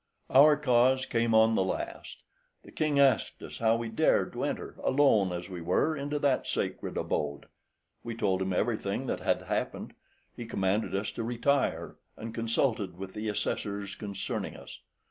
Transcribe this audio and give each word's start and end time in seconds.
Our 0.31 0.57
cause 0.57 1.05
came 1.05 1.35
on 1.35 1.53
the 1.53 1.63
last. 1.63 2.23
The 2.63 2.71
king 2.71 2.99
asked 2.99 3.43
us 3.43 3.59
how 3.59 3.75
we 3.75 3.89
dared 3.89 4.33
to 4.33 4.43
enter, 4.43 4.73
alone 4.83 5.31
as 5.31 5.47
we 5.47 5.61
were, 5.61 5.95
into 5.95 6.17
that 6.17 6.47
sacred 6.47 6.97
abode. 6.97 7.45
We 8.03 8.15
told 8.15 8.41
him 8.41 8.51
everything 8.51 9.05
that 9.05 9.19
had 9.19 9.43
happened; 9.43 9.93
he 10.35 10.47
commanded 10.47 10.95
us 10.95 11.11
to 11.11 11.23
retire, 11.23 11.97
and 12.17 12.33
consulted 12.33 12.97
with 12.97 13.13
the 13.13 13.27
assessors 13.29 13.93
concerning 13.93 14.57
us. 14.57 14.79